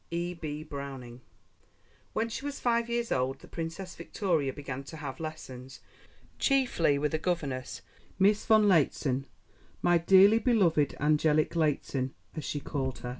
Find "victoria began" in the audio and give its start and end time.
3.95-4.83